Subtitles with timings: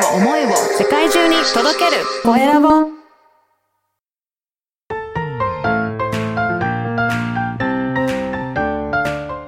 [0.00, 0.48] を思いを
[0.78, 2.02] 世界中に届ける。
[2.22, 2.68] コエラボ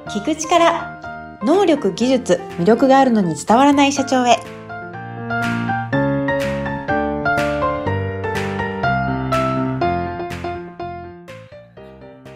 [0.09, 4.37] 聞く力能力技術魅力があるのに伝わらない社長へ。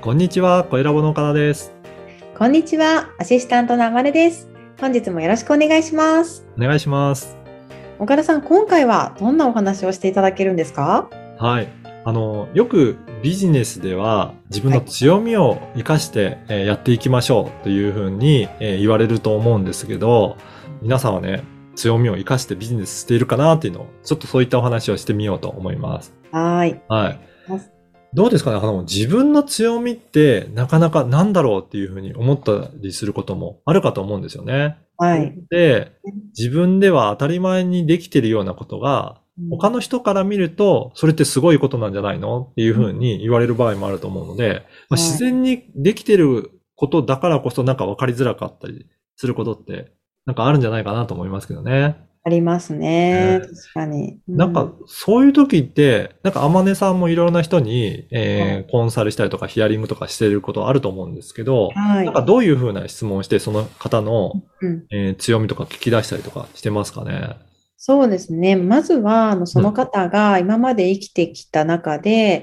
[0.00, 1.72] こんにちは、コエラボの岡田です。
[2.38, 4.48] こんにちはアシスタントのあまれです。
[4.80, 6.46] 本日もよろしくお願いします。
[6.56, 7.45] お願いします。
[7.98, 11.08] 岡田さん今回はどんなお話をしていただけるんですか？
[11.38, 11.68] はい。
[12.04, 20.36] あの、よくビジネスでは自分の強みを活かして、えーやっていきましょうというふうに、えー言われると思うんですけど、
[20.82, 21.42] 皆さんはね、
[21.74, 26.14] 強みを活かしてビジネスしているかなっていうのを、ちょっとそういったお話をしてみようと思います。
[26.32, 27.20] はーいはい。
[28.12, 28.58] どうですかね？
[28.58, 34.76] あの、自分の強みってなかなかなんだろうっていうふうに思ったりすることもあるかと思うんですよね。
[34.98, 35.38] はい。
[35.50, 35.92] で、
[36.36, 42.48] 自分では当たり前にできているようなことが、他のの人から見ると、それってすごいことなんじゃないの？
[42.52, 45.02] っていうふうに言われる場合もあると思うので、まあ、はい。
[45.02, 49.92] 自然にできてることだからこそなんか分かりづらかったりすることって、
[50.24, 51.96] なんかあるんじゃないかなと思いますけどね。
[52.26, 53.38] ありますね。
[53.38, 53.40] ね。
[53.40, 54.18] 確かに。
[54.28, 58.66] うなんか、そういう時って、なんか、あまねさんもいろいろな人に、えーはい。
[58.68, 62.04] コンサルしたりとかヒアリングとかしてることあると思うんですけど、はい。
[62.04, 64.84] なんかどういうふうな質問をして、その方の、うん。
[64.90, 67.36] えー強みとか聞き出したりとかしてますかね？
[67.76, 68.56] そうですね。
[68.56, 72.42] まずは、あの、その方が今まで生きてきた中で、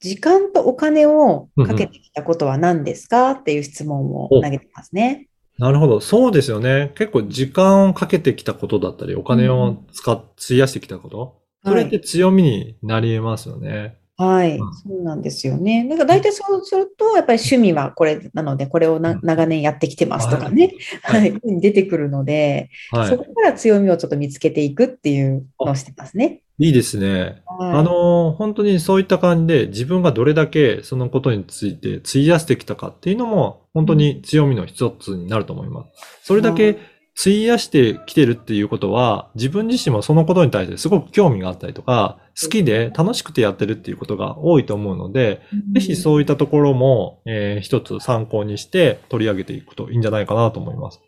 [0.00, 3.32] 時間とお金をかけてきたことは何ですか？
[3.32, 5.28] っていう質問を投げてますね。
[5.58, 6.00] なるほど。
[6.00, 6.92] そうですよね。
[6.96, 11.42] 結構時間をかけてきたことだったり、お金を使っ、費やしてきたこと。
[11.64, 13.98] それって強みになり得ますよね。
[14.16, 15.86] はい、うんそうなんですよね。
[15.88, 23.16] だから大体そうすると、やっぱり趣味はこれなので、これをな長年やってきてますとかね、ははいい、出てくるので、はいそ。
[23.16, 26.42] こから強みをちょっと見つけていくっていうのをしてますね。
[26.62, 27.42] いいですね。
[27.46, 36.26] はいあの、本当にそういった感じで自分がどれだけそのことについて費やしてきたかっていうのも本当に強みの一つになると思います。
[36.26, 36.78] それだけ
[37.20, 45.42] 費やしてきてるっていうことは自分自身もそのことに対してすごく興味があったりとか好きで楽しくてやってるっていうことが多いと思うので、
[45.74, 51.00] ぜひそういったところも、えー一つ参考にして取り上げていくといいんじゃないかなと思います。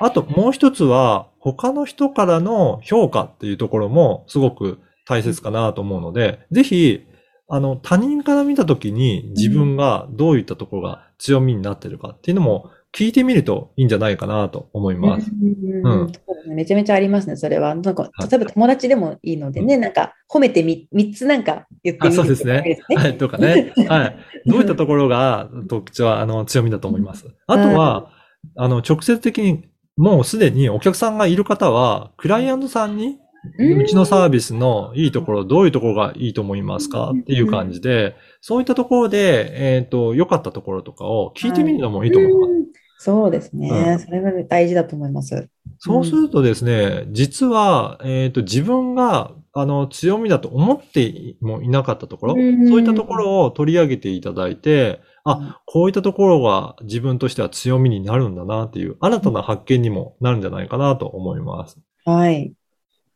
[0.00, 7.04] あともう一つは、他の人からの評価っていうところもすごく大切かなと思うので、ぜひ、
[7.48, 15.30] あの、他人から見たときに自分がどういったところが強みになってるかっていうのも聞いてみるといいんじゃないかなと思います。
[15.30, 16.12] うんうん
[16.46, 17.74] めちゃめちゃありますね、それは。
[17.74, 22.96] なんか、はい例えば友達でもいいのでね、なんか、褒めてみ、三つなんか言ってあみるそうですねといいですね。
[22.96, 23.72] はい、とかね。
[23.88, 24.16] はい。
[24.44, 27.26] どういったところが特徴、あの、強みだと思います？
[27.46, 28.10] あとは、
[28.56, 29.64] あの、直接的に、
[29.96, 33.18] もうすでにお客さんがいる方は、クライアントさんに、
[33.58, 37.12] うちのサービスのいいところ、どういうところがいいと思いますか？
[37.12, 42.50] っていう感じで、そういったところで、えっと、良かったところとかを聞いてみるのもいいと思います。
[42.50, 42.64] うん
[42.96, 45.50] そうですね、うんそれが大事だと思います。
[45.78, 61.78] そうするとですね、実は、えっと、自分が、あの、強みだと思ってもいなかったところ、うんそういったところを取り上げていただいて、あ、こういったところが自分としては強みになるんだなっていう、新たな発見にもなるんじゃないかなと思います。
[62.06, 62.54] はい。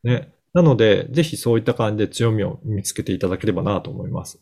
[0.03, 0.31] ね。
[0.53, 4.39] なので、ぜひそういった感じで強みを見つけていただければなと思います。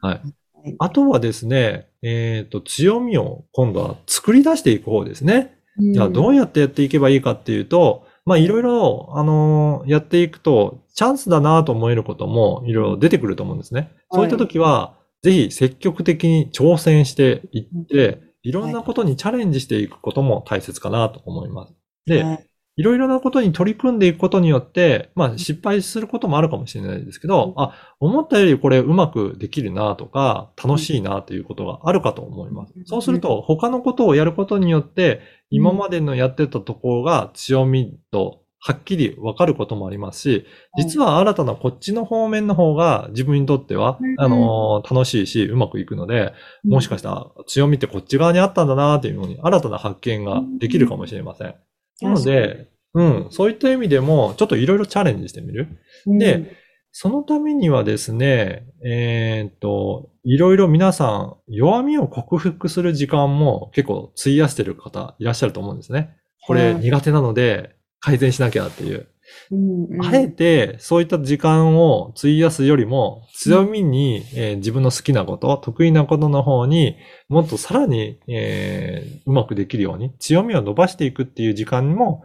[0.00, 0.20] はい
[0.62, 0.76] はい。
[0.78, 5.56] あとはですね、えっと、強みを今度は作り出していく方ですね。
[5.78, 13.90] じゃあどうやってやっていけばいいかっていうと、まあいろいろ、あのやっていくと、チャンスだなと思えることもいろいろ出てくると思うんですね。
[14.12, 21.74] そういった時は、ぜひ積極的に挑戦していって、いろんなことにチャレンジしていくことも大切かなと思います。
[22.06, 22.38] で、は
[22.80, 32.72] いいろいろなことに取り組んでいくことによって、まあ失敗することもあるかもしれないですけど、あ、思ったよりこれうまくできるなとか、楽しいなということがあるかと思います。
[32.86, 35.20] そうすると、他のことをやることによって、
[35.50, 40.46] 今までのやってたところが強みとはっきり分かることもありますし、
[40.78, 46.32] 実は新たなこっちの方面の方が自分にとってはうん、あのー楽しいし、うまくいくので、
[46.64, 51.54] もしかしたら強みってこっち側にあったんだなっていうのに新たな発見ができるかもしれません。
[52.02, 55.68] なので、うん、そういった意味でも、ちょっといろいろチャレンジしてみる？
[56.06, 56.56] で、
[56.92, 66.16] そのためにはですね、えーっと、いろいろ皆さん、弱みを克服する時間も結構費やしてる方いらっしゃると思うんですね。
[66.46, 69.06] これはい苦手なので改善しなきゃっていう。
[69.50, 76.96] うんうんあえて、そういった時間を費やすよりも、強みに、えー自分の好きなこと、得意なことの方に
[77.28, 82.24] もっとさらに、えーうまくできるように、強みを伸ばしていくっていう時間も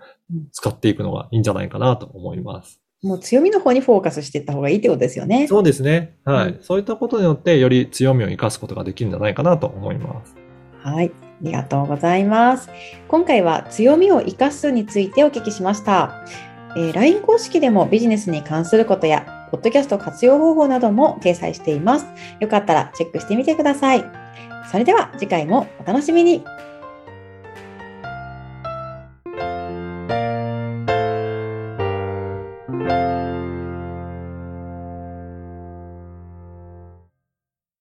[0.52, 2.80] 使っていくのがいいんじゃないかなと思います。
[3.04, 5.48] もう強みの方にフォーカスしていった方がいいってことですよね。
[5.48, 6.18] そうですね。
[6.26, 6.48] はい。
[6.50, 10.36] うんそういったことによって、より強みを生かすことができるんじゃないかなと思います。
[10.80, 11.12] はい。
[11.12, 12.70] ありがとうございます。
[13.08, 16.26] 今回は強みを生かすについてお聞きしました。
[16.76, 22.08] えー LINE 公式でもビジネスに関することや、ポッドキャスト活用方法なども掲載しています。
[22.40, 24.04] よかったらチェックしてみてください。
[24.72, 26.44] それでは次回もお楽しみに。